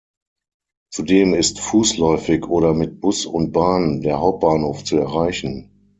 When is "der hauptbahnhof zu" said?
4.01-4.97